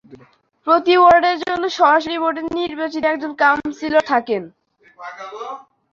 প্রতি 0.67 0.93
ওয়ার্ডের 0.97 1.37
জন্য 1.41 1.63
সরাসরি 1.77 2.17
ভোটে 2.17 2.41
নির্বাচিত 2.59 3.03
একজন 3.05 3.31
কাউন্সিলর 3.43 4.03
থাকেন। 4.07 4.43